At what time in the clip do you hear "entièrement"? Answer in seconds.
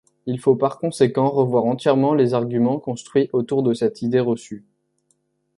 1.65-2.15